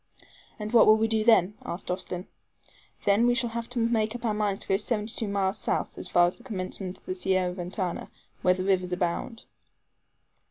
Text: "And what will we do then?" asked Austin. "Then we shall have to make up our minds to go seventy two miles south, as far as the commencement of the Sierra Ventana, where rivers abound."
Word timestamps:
"And 0.57 0.73
what 0.73 0.87
will 0.87 0.97
we 0.97 1.07
do 1.07 1.23
then?" 1.23 1.53
asked 1.63 1.91
Austin. 1.91 2.25
"Then 3.05 3.27
we 3.27 3.35
shall 3.35 3.51
have 3.51 3.69
to 3.69 3.77
make 3.79 4.15
up 4.15 4.25
our 4.25 4.33
minds 4.33 4.61
to 4.61 4.67
go 4.67 4.77
seventy 4.77 5.13
two 5.15 5.27
miles 5.27 5.59
south, 5.59 5.95
as 5.95 6.07
far 6.07 6.25
as 6.25 6.37
the 6.37 6.43
commencement 6.43 6.97
of 6.97 7.05
the 7.05 7.13
Sierra 7.13 7.53
Ventana, 7.53 8.09
where 8.41 8.55
rivers 8.55 8.91
abound." 8.93 9.43